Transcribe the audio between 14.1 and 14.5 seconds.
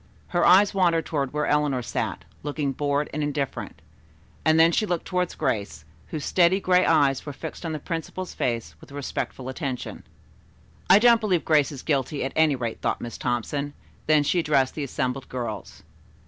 she